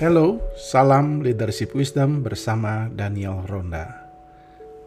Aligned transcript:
Hello, 0.00 0.40
salam 0.56 1.20
leadership 1.20 1.76
wisdom 1.76 2.24
bersama 2.24 2.88
Daniel 2.88 3.44
Ronda. 3.44 4.08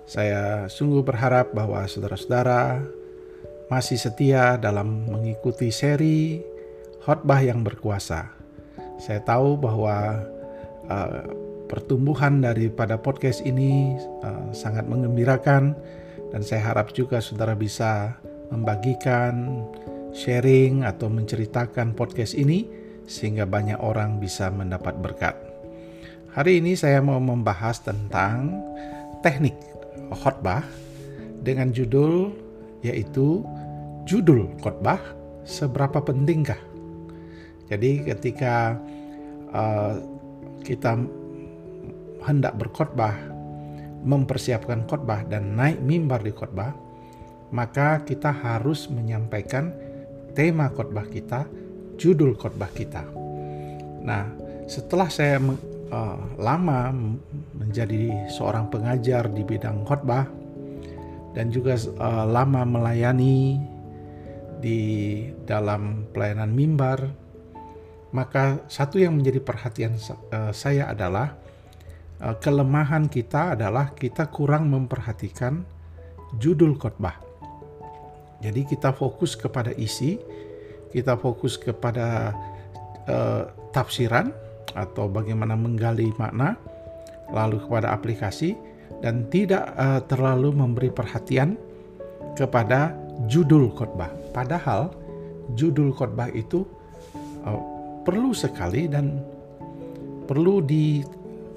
Saya 0.10 0.66
sungguh 0.66 1.06
berharap 1.06 1.54
bahwa 1.54 1.86
saudara-saudara 1.86 2.82
masih 3.70 4.02
setia 4.02 4.58
dalam 4.58 5.06
mengikuti 5.06 5.70
seri 5.70 6.42
khotbah 7.06 7.46
yang 7.46 7.62
berkuasa. 7.62 8.26
Saya 8.98 9.22
tahu 9.22 9.54
bahwa 9.54 10.18
uh, 10.90 11.30
pertumbuhan 11.70 12.42
daripada 12.42 12.98
podcast 12.98 13.46
ini 13.46 13.94
uh, 14.26 14.50
sangat 14.50 14.90
mengembirakan 14.90 15.78
dan 16.34 16.42
saya 16.42 16.74
harap 16.74 16.90
juga 16.90 17.22
saudara 17.22 17.54
bisa 17.54 18.18
membagikan, 18.50 19.62
sharing 20.10 20.82
atau 20.82 21.06
menceritakan 21.06 21.94
podcast 21.94 22.34
ini 22.34 22.82
sehingga 23.06 23.44
banyak 23.44 23.80
orang 23.80 24.20
bisa 24.20 24.48
mendapat 24.50 24.96
berkat. 25.00 25.36
Hari 26.34 26.64
ini 26.64 26.74
saya 26.74 26.98
mau 27.04 27.22
membahas 27.22 27.84
tentang 27.84 28.58
teknik 29.22 29.54
khotbah 30.10 30.66
dengan 31.44 31.70
judul 31.70 32.34
yaitu 32.82 33.46
judul 34.10 34.50
khotbah 34.60 35.00
seberapa 35.46 36.02
pentingkah. 36.04 36.60
Jadi 37.72 38.04
ketika 38.04 38.76
uh, 39.54 39.96
kita 40.64 41.00
hendak 42.24 42.56
berkhotbah, 42.56 43.16
mempersiapkan 44.04 44.84
khotbah 44.88 45.24
dan 45.28 45.56
naik 45.56 45.80
mimbar 45.80 46.20
di 46.20 46.36
khotbah, 46.36 46.76
maka 47.56 48.04
kita 48.04 48.32
harus 48.34 48.92
menyampaikan 48.92 49.72
tema 50.36 50.68
khotbah 50.74 51.08
kita 51.08 51.48
judul 52.04 52.36
khotbah 52.36 52.68
kita. 52.76 53.08
Nah, 54.04 54.28
setelah 54.68 55.08
saya 55.08 55.40
uh, 55.40 56.20
lama 56.36 56.92
menjadi 57.56 58.28
seorang 58.28 58.68
pengajar 58.68 59.32
di 59.32 59.48
bidang 59.48 59.88
khotbah 59.88 60.28
dan 61.32 61.48
juga 61.48 61.80
uh, 61.80 62.28
lama 62.28 62.68
melayani 62.68 63.56
di 64.60 64.80
dalam 65.48 66.12
pelayanan 66.12 66.52
mimbar, 66.52 67.08
maka 68.12 68.60
satu 68.68 69.00
yang 69.00 69.16
menjadi 69.16 69.40
perhatian 69.40 69.96
uh, 70.36 70.52
saya 70.52 70.92
adalah 70.92 71.40
kelemahan 72.24 73.12
kita 73.12 73.52
adalah 73.52 73.92
kita 73.92 74.32
kurang 74.32 74.72
memperhatikan 74.72 75.60
judul 76.40 76.80
khotbah. 76.80 77.20
Jadi 78.40 78.64
kita 78.64 78.96
fokus 78.96 79.36
kepada 79.36 79.76
isi, 79.76 80.16
kita 80.94 81.18
fokus 81.18 81.58
kepada 81.58 82.32
uh, 83.10 83.50
tafsiran 83.74 84.30
atau 84.78 85.10
bagaimana 85.10 85.58
menggali 85.58 86.14
makna, 86.22 86.54
lalu 87.34 87.58
kepada 87.66 87.94
aplikasi, 87.94 88.54
dan 89.02 89.26
tidak 89.34 89.74
uh, 89.74 90.00
terlalu 90.06 90.54
memberi 90.54 90.94
perhatian 90.94 91.58
kepada 92.38 92.94
judul 93.26 93.74
khotbah. 93.74 94.10
Padahal 94.32 94.94
judul 95.58 95.90
khotbah 95.94 96.30
itu 96.32 96.66
uh, 97.44 97.62
perlu 98.06 98.32
sekali 98.32 98.86
dan 98.86 99.22
perlu 100.30 100.64
di, 100.64 101.04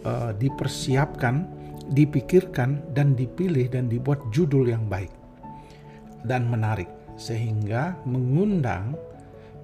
uh, 0.05 0.33
dipersiapkan, 0.35 1.47
dipikirkan, 1.93 2.83
dan 2.97 3.15
dipilih 3.15 3.71
dan 3.71 3.87
dibuat 3.87 4.19
judul 4.35 4.73
yang 4.73 4.89
baik 4.91 5.13
dan 6.27 6.51
menarik 6.51 6.91
sehingga 7.17 7.97
mengundang 8.05 8.99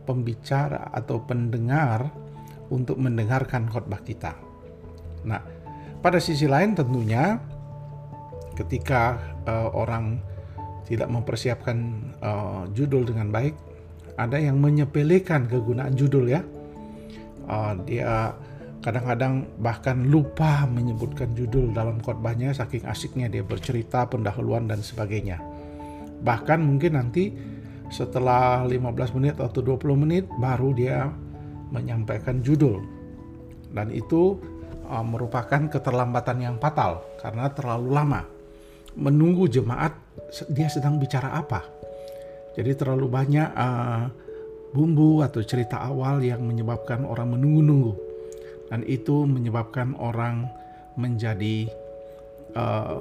pembicara 0.02 0.90
atau 0.90 1.22
pendengar 1.22 2.10
untuk 2.72 2.98
mendengarkan 2.98 3.68
khotbah 3.68 4.00
kita. 4.00 4.34
Nah, 5.28 5.42
pada 6.02 6.18
sisi 6.18 6.48
lain 6.50 6.74
tentunya 6.74 7.38
ketika 8.58 9.20
uh, 9.46 9.70
orang 9.72 10.18
tidak 10.88 11.08
mempersiapkan 11.08 11.78
uh, 12.20 12.64
judul 12.74 13.06
dengan 13.06 13.30
baik, 13.30 13.54
ada 14.18 14.36
yang 14.36 14.58
menyepelekan 14.58 15.46
kegunaan 15.46 15.94
judul 15.94 16.26
ya. 16.28 16.42
Uh, 17.46 17.74
dia 17.86 18.34
kadang-kadang 18.82 19.46
bahkan 19.62 20.10
lupa 20.10 20.66
menyebutkan 20.66 21.30
judul 21.38 21.70
dalam 21.70 22.02
khotbahnya 22.02 22.50
saking 22.50 22.82
asiknya 22.82 23.30
dia 23.30 23.46
bercerita 23.46 24.10
pendahuluan 24.10 24.66
dan 24.66 24.82
sebagainya. 24.82 25.38
Bahkan 26.22 26.58
mungkin 26.58 26.98
nanti 26.98 27.30
setelah 27.92 28.64
15 28.64 29.16
menit 29.20 29.36
atau 29.36 29.60
20 29.60 30.02
menit 30.02 30.24
baru 30.40 30.72
dia 30.72 31.12
menyampaikan 31.68 32.40
judul. 32.40 32.80
Dan 33.72 33.92
itu 33.92 34.40
uh, 34.88 35.04
merupakan 35.04 35.68
keterlambatan 35.68 36.40
yang 36.40 36.56
fatal 36.56 37.04
karena 37.20 37.52
terlalu 37.52 37.88
lama 37.92 38.22
menunggu 38.96 39.48
jemaat 39.48 39.96
dia 40.52 40.68
sedang 40.68 40.96
bicara 41.00 41.36
apa. 41.36 41.64
Jadi 42.52 42.76
terlalu 42.76 43.08
banyak 43.08 43.48
uh, 43.56 44.12
bumbu 44.76 45.24
atau 45.24 45.40
cerita 45.40 45.80
awal 45.80 46.20
yang 46.20 46.44
menyebabkan 46.44 47.04
orang 47.04 47.36
menunggu-nunggu. 47.36 47.92
Dan 48.68 48.84
itu 48.88 49.28
menyebabkan 49.28 49.96
orang 50.00 50.48
menjadi 50.96 51.68
uh, 52.56 53.00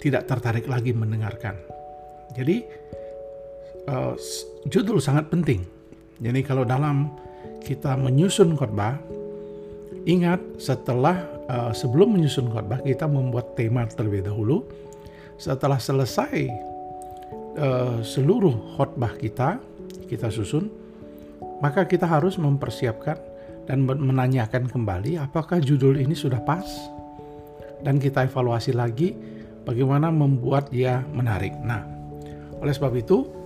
tidak 0.00 0.28
tertarik 0.28 0.68
lagi 0.68 0.92
mendengarkan. 0.92 1.56
Jadi 2.36 2.64
uh, 3.88 4.14
judul 4.68 5.00
sangat 5.00 5.28
penting. 5.28 5.64
Jadi 6.22 6.40
kalau 6.46 6.62
dalam 6.62 7.10
kita 7.64 7.96
menyusun 7.98 8.54
khotbah, 8.54 9.00
ingat 10.04 10.40
setelah 10.60 11.24
uh, 11.48 11.72
sebelum 11.72 12.16
menyusun 12.16 12.52
khotbah 12.52 12.80
kita 12.84 13.08
membuat 13.08 13.56
tema 13.56 13.88
terlebih 13.88 14.24
dahulu. 14.24 14.64
Setelah 15.34 15.82
selesai 15.82 16.46
uh, 17.58 17.98
seluruh 18.04 18.78
khotbah 18.78 19.18
kita 19.18 19.58
kita 20.06 20.30
susun, 20.30 20.70
maka 21.58 21.88
kita 21.88 22.06
harus 22.06 22.38
mempersiapkan 22.38 23.18
dan 23.64 23.88
menanyakan 23.88 24.68
kembali 24.68 25.16
apakah 25.16 25.56
judul 25.56 25.96
ini 25.96 26.12
sudah 26.12 26.36
pas 26.44 26.68
dan 27.80 27.96
kita 27.96 28.28
evaluasi 28.28 28.76
lagi 28.76 29.16
bagaimana 29.64 30.12
membuat 30.12 30.68
dia 30.68 31.00
menarik. 31.12 31.56
Nah, 31.64 31.84
oleh 32.60 32.72
sebab 32.72 32.92
itu 32.96 33.43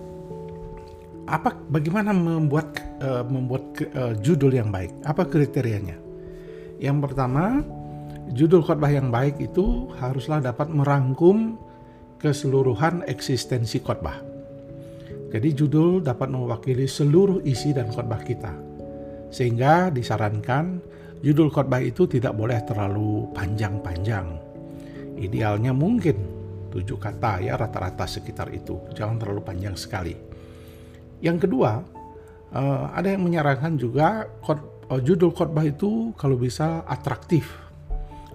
apa 1.29 1.53
bagaimana 1.69 2.09
membuat 2.11 2.73
uh, 2.99 3.23
membuat 3.23 3.77
uh, 3.93 4.13
judul 4.17 4.57
yang 4.57 4.73
baik? 4.73 4.89
Apa 5.05 5.29
kriterianya? 5.29 5.95
Yang 6.81 6.97
pertama, 7.05 7.61
judul 8.33 8.65
khotbah 8.65 8.89
yang 8.89 9.13
baik 9.13 9.37
itu 9.37 9.89
haruslah 10.01 10.41
dapat 10.41 10.73
merangkum 10.73 11.59
keseluruhan 12.17 13.05
eksistensi 13.07 13.79
khotbah. 13.79 14.19
Jadi 15.29 15.49
judul 15.53 16.01
dapat 16.01 16.33
mewakili 16.33 16.89
seluruh 16.89 17.45
isi 17.45 17.69
dan 17.69 17.93
khotbah 17.93 18.21
kita. 18.25 18.53
Sehingga 19.29 19.93
disarankan 19.93 20.81
judul 21.21 21.53
khotbah 21.53 21.79
itu 21.85 22.09
tidak 22.09 22.33
boleh 22.33 22.57
terlalu 22.65 23.29
panjang-panjang. 23.37 24.25
Idealnya 25.21 25.69
mungkin 25.69 26.17
tujuh 26.73 26.97
kata 26.97 27.45
ya 27.45 27.59
rata-rata 27.59 28.09
sekitar 28.09 28.49
itu. 28.49 28.81
Jangan 28.97 29.21
terlalu 29.21 29.41
panjang 29.45 29.77
sekali. 29.77 30.28
Yang 31.19 31.47
kedua, 31.47 31.83
uh, 32.55 32.83
ada 32.95 33.11
yang 33.11 33.27
menyarankan 33.27 33.75
juga 33.75 34.27
uh, 34.27 35.01
judul 35.03 35.35
khotbah 35.35 35.67
itu 35.67 36.15
kalau 36.15 36.39
bisa 36.39 36.83
atraktif 36.87 37.51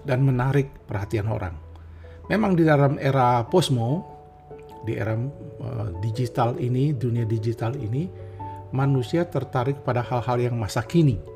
dan 0.05 0.21
menarik 0.21 0.69
perhatian 0.85 1.25
orang. 1.29 1.57
Memang 2.29 2.57
di 2.57 2.65
dalam 2.65 2.97
era 3.01 3.45
posmo, 3.45 4.05
di 4.85 4.97
era 4.97 5.17
uh, 5.17 5.89
digital 6.01 6.57
ini, 6.61 6.93
dunia 6.93 7.25
digital 7.25 7.73
ini, 7.77 8.05
manusia 8.73 9.25
tertarik 9.25 9.81
pada 9.81 10.05
hal-hal 10.05 10.51
yang 10.51 10.55
masa 10.57 10.81
kini 10.85 11.35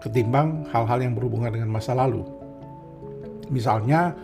ketimbang 0.00 0.64
hal-hal 0.72 1.04
yang 1.04 1.12
berhubungan 1.12 1.52
dengan 1.52 1.68
masa 1.68 1.92
lalu. 1.92 2.24
Misalnya, 3.52 4.16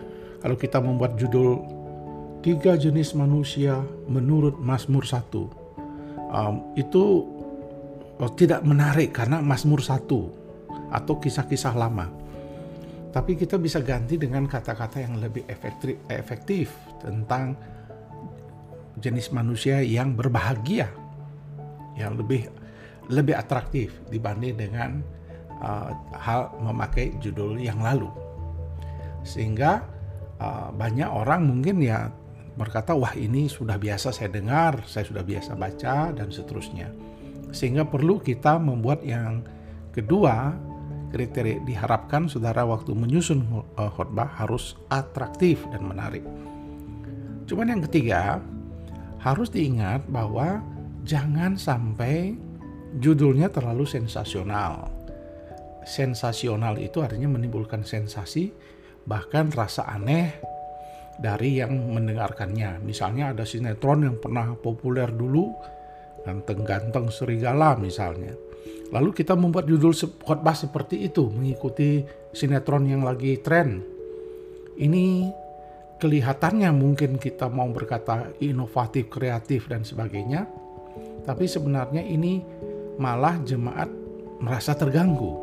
kalau 0.42 0.56
kita 0.58 0.82
membuat 0.82 1.14
judul 1.14 1.60
tiga 2.42 2.74
jenis 2.74 3.14
manusia 3.14 3.78
menurut 4.10 4.58
Mazmur 4.58 5.06
1 5.06 5.30
um, 6.34 6.74
itu 6.74 7.02
oh, 8.18 8.32
tidak 8.34 8.66
menarik 8.66 9.14
karena 9.14 9.38
Mazmur 9.38 9.78
1 9.78 10.02
atau 10.92 11.14
kisah-kisah 11.16 11.72
lama. 11.78 12.10
Tapi 13.12 13.36
kita 13.36 13.60
bisa 13.60 13.78
ganti 13.84 14.16
dengan 14.16 14.48
kata-kata 14.48 15.04
yang 15.04 15.20
lebih 15.20 15.44
efektif, 15.46 16.00
efektif 16.08 16.72
tentang 17.00 17.54
jenis 18.96 19.32
manusia 19.36 19.84
yang 19.84 20.16
berbahagia, 20.16 20.88
yang 21.96 22.16
lebih 22.16 22.48
lebih 23.12 23.36
atraktif 23.36 23.92
dibanding 24.08 24.56
dengan 24.56 25.04
uh, 25.60 25.92
hal 26.16 26.56
memakai 26.64 27.12
judul 27.20 27.60
yang 27.60 27.84
lalu. 27.84 28.08
Sehingga 29.28 29.84
uh, 30.40 30.72
banyak 30.72 31.08
orang 31.08 31.44
mungkin 31.44 31.84
ya 31.84 32.08
berkata, 32.58 32.92
"Wah, 32.92 33.12
ini 33.16 33.48
sudah 33.48 33.80
biasa 33.80 34.12
saya 34.12 34.28
dengar, 34.28 34.84
saya 34.84 35.08
sudah 35.08 35.24
biasa 35.24 35.56
baca, 35.56 36.12
dan 36.12 36.28
seterusnya." 36.28 36.92
Sehingga 37.52 37.84
perlu 37.84 38.20
kita 38.20 38.56
membuat 38.56 39.04
yang 39.04 39.44
kedua, 39.92 40.56
kriteria 41.12 41.60
diharapkan 41.68 42.24
saudara 42.26 42.64
waktu 42.64 42.96
menyusun 42.96 43.44
uh, 43.76 43.92
khotbah 43.92 44.40
harus 44.40 44.74
atraktif 44.88 45.60
dan 45.68 45.84
menarik. 45.84 46.24
Cuman 47.44 47.68
yang 47.68 47.82
ketiga, 47.84 48.40
harus 49.20 49.52
diingat 49.52 50.08
bahwa 50.08 50.64
jangan 51.04 51.54
sampai 51.54 52.34
judulnya 52.98 53.52
terlalu 53.52 53.84
sensasional. 53.84 54.88
Sensasional 55.84 56.80
itu 56.80 57.04
artinya 57.04 57.36
menimbulkan 57.36 57.84
sensasi, 57.84 58.54
bahkan 59.04 59.52
rasa 59.52 59.84
aneh 59.84 60.51
dari 61.22 61.62
yang 61.62 61.94
mendengarkannya. 61.94 62.82
Misalnya 62.82 63.30
ada 63.30 63.46
sinetron 63.46 64.02
yang 64.02 64.16
pernah 64.18 64.58
populer 64.58 65.06
dulu, 65.14 65.54
ganteng-ganteng 66.26 67.14
serigala 67.14 67.78
misalnya. 67.78 68.34
Lalu 68.90 69.14
kita 69.14 69.38
membuat 69.38 69.70
judul 69.70 69.94
khotbah 70.20 70.52
seperti 70.52 71.06
itu, 71.06 71.30
mengikuti 71.30 72.02
sinetron 72.34 72.90
yang 72.90 73.06
lagi 73.06 73.38
tren. 73.40 73.80
Ini 74.76 75.30
kelihatannya 76.02 76.74
mungkin 76.74 77.16
kita 77.16 77.46
mau 77.46 77.70
berkata 77.70 78.34
inovatif, 78.42 79.08
kreatif 79.08 79.70
dan 79.70 79.86
sebagainya, 79.86 80.44
tapi 81.22 81.46
sebenarnya 81.46 82.02
ini 82.02 82.42
malah 82.98 83.38
jemaat 83.46 83.88
merasa 84.42 84.74
terganggu. 84.74 85.38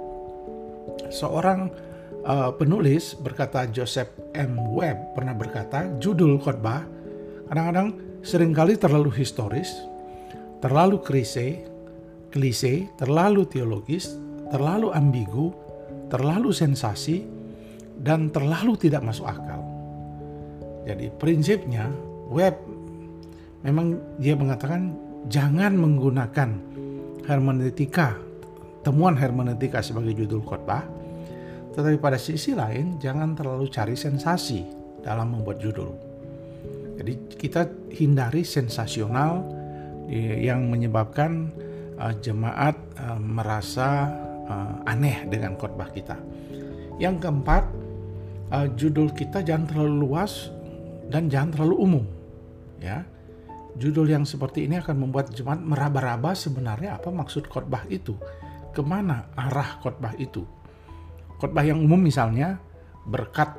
Seorang 1.10 1.89
uh, 2.26 2.52
penulis 2.56 3.16
berkata 3.20 3.68
Joseph 3.70 4.12
M. 4.36 4.58
Webb 4.76 5.16
pernah 5.16 5.36
berkata 5.36 5.88
judul 6.00 6.40
khotbah 6.40 6.84
kadang-kadang 7.50 7.98
sering 8.22 8.52
kali 8.52 8.76
terlalu 8.76 9.10
historis, 9.16 9.74
terlalu 10.60 11.00
klise, 11.02 11.66
klise, 12.30 12.86
terlalu 13.00 13.48
teologis, 13.48 14.14
terlalu 14.54 14.94
ambigu, 14.94 15.50
terlalu 16.14 16.54
sensasi, 16.54 17.26
dan 18.00 18.30
terlalu 18.30 18.78
tidak 18.78 19.02
masuk 19.02 19.26
akal. 19.28 19.62
Jadi 20.86 21.12
prinsipnya 21.18 21.90
web 22.32 22.56
memang 23.66 24.00
dia 24.22 24.34
mengatakan 24.38 24.96
jangan 25.28 25.76
menggunakan 25.76 26.50
hermeneutika, 27.28 28.16
temuan 28.86 29.18
hermeneutika 29.18 29.84
sebagai 29.84 30.16
judul 30.16 30.42
khotbah, 30.46 30.86
tetapi 31.80 31.96
pada 31.96 32.20
sisi 32.20 32.52
lain 32.52 33.00
jangan 33.00 33.40
terlalu 33.40 33.72
cari 33.72 33.96
sensasi 33.96 34.68
dalam 35.00 35.32
membuat 35.32 35.64
judul. 35.64 35.96
Jadi 37.00 37.40
kita 37.40 37.64
hindari 37.96 38.44
sensasional 38.44 39.48
yang 40.12 40.68
menyebabkan 40.68 41.48
uh, 41.96 42.12
jemaat 42.20 42.76
uh, 43.00 43.16
merasa 43.16 44.12
aneh 44.90 45.30
dengan 45.30 45.54
khotbah 45.54 45.94
kita. 45.94 46.18
Yang 46.98 47.22
keempat, 47.22 47.70
judul 48.82 49.14
kita 49.14 49.46
jangan 49.46 49.70
terlalu 49.70 50.10
luas 50.10 50.50
dan 51.10 51.30
jangan 51.30 51.54
terlalu 51.54 51.76
umum 51.78 52.06
ya 52.82 53.04
judul 53.78 54.10
yang 54.10 54.26
seperti 54.26 54.66
ini 54.66 54.80
akan 54.80 55.06
membuat 55.06 55.30
jemaat 55.34 55.62
meraba-raba 55.62 56.34
sebenarnya 56.34 56.98
apa 56.98 57.14
maksud 57.14 57.46
khotbah 57.46 57.86
itu 57.90 58.16
ke 58.74 58.82
mana 58.82 59.30
arah 59.36 59.78
khotbah 59.82 60.18
itu 60.18 60.46
khotbah 61.40 61.66
yang 61.66 61.80
umum 61.80 61.98
misalnya 61.98 62.60
berkat 63.08 63.56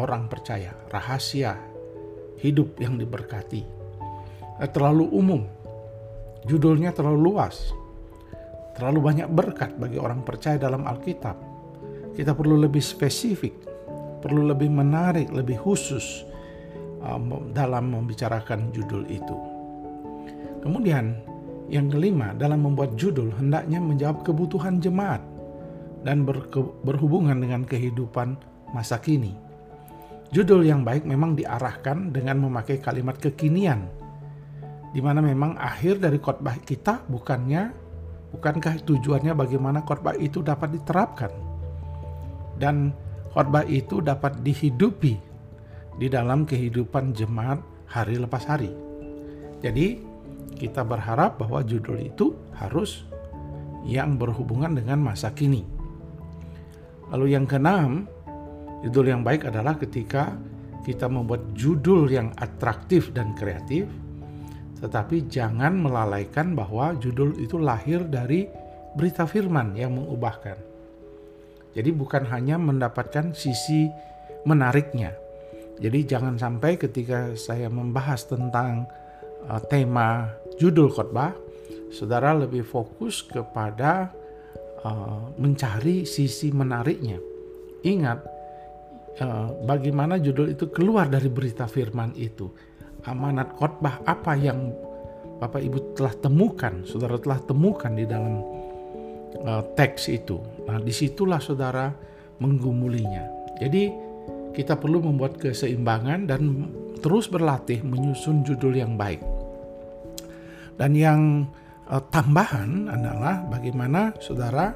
orang 0.00 0.26
percaya 0.26 0.72
rahasia 0.88 1.60
hidup 2.40 2.80
yang 2.82 2.98
diberkati. 2.98 3.62
Eh, 4.58 4.70
terlalu 4.72 5.06
umum. 5.12 5.46
Judulnya 6.48 6.90
terlalu 6.90 7.30
luas. 7.30 7.70
Terlalu 8.74 8.98
banyak 8.98 9.28
berkat 9.30 9.76
bagi 9.78 10.00
orang 10.00 10.26
percaya 10.26 10.58
dalam 10.58 10.88
Alkitab. 10.88 11.36
Kita 12.16 12.34
perlu 12.34 12.58
lebih 12.58 12.82
spesifik 12.82 13.54
perlu 14.22 14.46
lebih 14.46 14.70
menarik 14.70 15.34
lebih 15.34 15.58
khusus 15.58 16.24
Um, 17.02 17.50
dalam 17.50 17.90
membicarakan 17.90 18.70
judul 18.70 19.02
itu. 19.10 19.34
Kemudian, 20.62 21.18
yang 21.66 21.90
kelima, 21.90 22.30
dalam 22.30 22.62
membuat 22.62 22.94
judul 22.94 23.34
hendaknya 23.34 23.82
menjawab 23.82 24.22
kebutuhan 24.22 24.78
jemaat 24.78 25.18
dan 26.02 26.26
berhubungan 26.82 27.38
dengan 27.38 27.62
kehidupan 27.66 28.38
masa 28.74 28.98
kini. 28.98 29.34
Judul 30.32 30.64
yang 30.64 30.82
baik 30.82 31.04
memang 31.04 31.36
diarahkan 31.36 32.10
dengan 32.10 32.40
memakai 32.40 32.80
kalimat 32.80 33.20
kekinian, 33.20 33.84
di 34.96 35.00
mana 35.04 35.20
memang 35.20 35.60
akhir 35.60 36.00
dari 36.00 36.16
khotbah 36.18 36.56
kita 36.64 37.04
bukannya 37.06 37.72
bukankah 38.32 38.80
tujuannya 38.88 39.36
bagaimana 39.36 39.84
khotbah 39.84 40.16
itu 40.16 40.40
dapat 40.40 40.72
diterapkan 40.72 41.32
dan 42.56 42.96
khotbah 43.32 43.64
itu 43.68 44.00
dapat 44.00 44.40
dihidupi 44.40 45.14
di 46.00 46.06
dalam 46.08 46.48
kehidupan 46.48 47.12
jemaat 47.12 47.60
hari 47.88 48.16
lepas 48.16 48.44
hari. 48.48 48.72
Jadi, 49.60 50.00
kita 50.56 50.84
berharap 50.84 51.40
bahwa 51.40 51.60
judul 51.64 52.00
itu 52.00 52.36
harus 52.56 53.04
yang 53.84 54.16
berhubungan 54.16 54.72
dengan 54.72 55.00
masa 55.00 55.32
kini. 55.34 55.64
Lalu 57.12 57.36
yang 57.36 57.44
keenam, 57.44 58.08
judul 58.80 59.12
yang 59.12 59.20
baik 59.20 59.44
adalah 59.52 59.76
ketika 59.76 60.32
kita 60.82 61.06
membuat 61.06 61.52
judul 61.52 62.08
yang 62.08 62.32
atraktif 62.40 63.12
dan 63.12 63.36
kreatif, 63.36 63.86
tetapi 64.80 65.28
jangan 65.30 65.76
melalaikan 65.78 66.56
bahwa 66.56 66.96
judul 66.98 67.36
itu 67.38 67.60
lahir 67.60 68.02
dari 68.08 68.48
berita 68.96 69.28
firman 69.28 69.76
yang 69.76 69.94
mengubahkan. 69.94 70.58
Jadi 71.72 71.90
bukan 71.92 72.26
hanya 72.28 72.56
mendapatkan 72.58 73.32
sisi 73.32 73.88
menariknya, 74.48 75.14
jadi 75.82 76.04
jangan 76.04 76.36
sampai 76.36 76.76
ketika 76.76 77.32
saya 77.34 77.66
membahas 77.66 78.28
tentang 78.28 78.86
uh, 79.50 79.58
tema 79.66 80.30
judul 80.54 80.92
khotbah, 80.92 81.32
saudara 81.90 82.36
lebih 82.36 82.62
fokus 82.62 83.24
kepada 83.24 84.14
uh, 84.84 85.32
mencari 85.38 86.04
sisi 86.06 86.50
menariknya. 86.50 87.18
Ingat 87.82 88.18
uh, 89.22 89.48
bagaimana 89.66 90.18
judul 90.18 90.54
itu 90.54 90.70
keluar 90.70 91.10
dari 91.10 91.30
berita 91.30 91.66
firman 91.66 92.14
itu. 92.18 92.50
Amanat 93.02 93.58
khotbah 93.58 94.02
apa 94.06 94.38
yang 94.38 94.70
Bapak 95.42 95.58
Ibu 95.58 95.98
telah 95.98 96.14
temukan, 96.14 96.86
saudara 96.86 97.18
telah 97.18 97.42
temukan 97.42 97.90
di 97.90 98.06
dalam 98.06 98.46
uh, 99.42 99.62
teks 99.74 100.06
itu. 100.06 100.38
Nah, 100.70 100.78
di 100.78 100.94
situlah 100.94 101.42
saudara 101.42 101.90
menggumulinya. 102.38 103.26
Jadi 103.58 103.90
kita 104.54 104.78
perlu 104.78 105.02
membuat 105.02 105.42
keseimbangan 105.42 106.30
dan 106.30 106.70
terus 107.02 107.26
berlatih 107.26 107.82
menyusun 107.82 108.46
judul 108.46 108.78
yang 108.78 108.94
baik. 108.94 109.18
Dan 110.78 110.94
yang 110.94 111.20
uh, 111.92 112.02
tambahan 112.08 112.88
adalah 112.88 113.44
bagaimana 113.52 114.16
saudara 114.16 114.72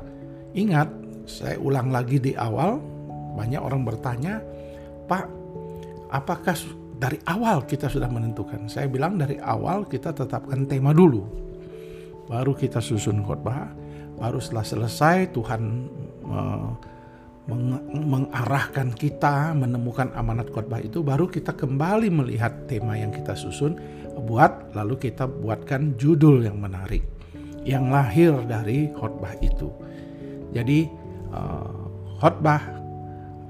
ingat, 0.53 0.89
saya 1.25 1.57
ulang 1.57 1.89
lagi 1.89 2.21
di 2.21 2.37
awal, 2.37 2.79
banyak 3.35 3.61
orang 3.61 3.83
bertanya, 3.83 4.41
Pak, 5.09 5.25
apakah 6.13 6.57
dari 6.97 7.21
awal 7.29 7.65
kita 7.65 7.89
sudah 7.89 8.09
menentukan? 8.09 8.69
Saya 8.69 8.89
bilang 8.89 9.17
dari 9.21 9.41
awal 9.41 9.89
kita 9.89 10.13
tetapkan 10.13 10.69
tema 10.69 10.93
dulu, 10.93 11.25
baru 12.29 12.53
kita 12.57 12.81
susun 12.81 13.25
khotbah, 13.25 13.73
baru 14.17 14.41
setelah 14.41 14.65
selesai 14.65 15.17
Tuhan 15.33 15.63
uh, 16.29 16.69
meng 17.47 17.79
mengarahkan 17.95 18.91
kita 18.91 19.55
menemukan 19.55 20.11
amanat 20.19 20.51
khotbah 20.51 20.83
itu 20.83 21.07
baru 21.07 21.31
kita 21.31 21.55
kembali 21.55 22.11
melihat 22.11 22.67
tema 22.67 22.99
yang 22.99 23.15
kita 23.15 23.39
susun 23.39 23.79
buat 24.27 24.75
lalu 24.75 24.99
kita 24.99 25.31
buatkan 25.31 25.95
judul 25.95 26.43
yang 26.43 26.59
menarik 26.59 27.07
yang 27.67 27.91
lahir 27.91 28.31
dari 28.47 28.91
khotbah 28.95 29.35
itu. 29.43 29.67
Jadi 30.55 30.87
uh, 31.35 31.83
khotbah 32.23 32.63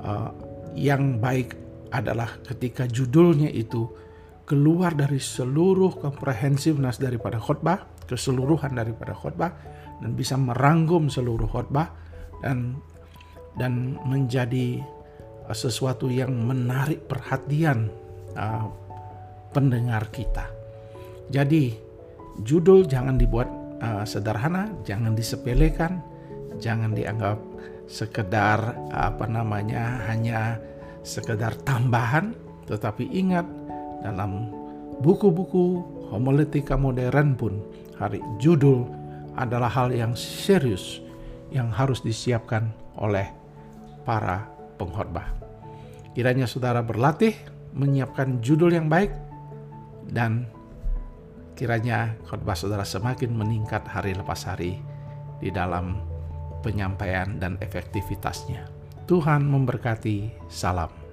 uh, 0.00 0.32
yang 0.72 1.20
baik 1.20 1.52
adalah 1.92 2.40
ketika 2.48 2.88
judulnya 2.88 3.52
itu 3.52 3.84
keluar 4.48 4.96
dari 4.96 5.20
seluruh 5.20 6.00
komprehensifness 6.00 6.96
daripada 6.96 7.36
khotbah 7.36 7.84
keseluruhan 8.06 8.72
daripada 8.72 9.12
khotbah 9.12 9.52
dan 10.00 10.14
bisa 10.14 10.38
merangkum 10.38 11.10
seluruh 11.12 11.50
khotbah 11.50 11.92
dan 12.40 12.78
dan 13.56 13.96
menjadi 14.04 14.84
uh, 15.48 15.56
sesuatu 15.56 16.06
yang 16.12 16.32
menarik 16.32 17.08
perhatian 17.08 17.88
uh, 18.36 18.68
pendengar 19.50 20.08
kita. 20.12 20.48
Jadi 21.32 21.74
judul 22.44 22.86
jangan 22.86 23.16
dibuat 23.16 23.48
uh, 23.80 24.04
sederhana, 24.04 24.70
jangan 24.84 25.16
disepelekan, 25.16 25.98
jangan 26.60 26.92
dianggap 26.92 27.40
sekedar 27.86 28.74
apa 28.90 29.24
namanya 29.30 30.04
hanya 30.10 30.58
sekedar 31.06 31.54
tambahan, 31.62 32.34
tetapi 32.66 33.06
ingat 33.14 33.46
dalam 34.02 34.50
buku-buku 35.00 35.82
homiletika 36.10 36.74
modern 36.74 37.38
pun 37.38 37.62
hari 37.98 38.20
judul 38.42 38.86
adalah 39.38 39.68
hal 39.70 39.88
yang 39.92 40.16
serius 40.16 41.00
yang 41.52 41.70
harus 41.70 42.02
disiapkan 42.02 42.72
oleh 42.98 43.28
para 44.06 44.46
pengkhotbah. 44.78 45.34
Kiranya 46.14 46.46
saudara 46.48 46.80
berlatih 46.80 47.34
menyiapkan 47.76 48.40
judul 48.40 48.72
yang 48.72 48.88
baik 48.88 49.12
dan 50.08 50.48
kiranya 51.58 52.16
khotbah 52.24 52.56
saudara 52.56 52.86
semakin 52.86 53.34
meningkat 53.36 53.84
hari 53.84 54.16
lepas 54.16 54.48
hari 54.48 54.80
di 55.42 55.52
dalam 55.52 56.00
penyampaian 56.64 57.36
dan 57.36 57.60
efektivitasnya. 57.60 58.64
Tuhan 59.04 59.44
memberkati. 59.44 60.48
Salam. 60.48 61.05